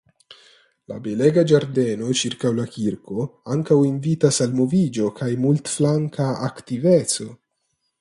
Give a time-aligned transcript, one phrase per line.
[0.91, 7.33] La belega ĝardeno ĉirkaŭ la kirko ankaŭ invitas al moviĝo kaj multflanka aktiveco.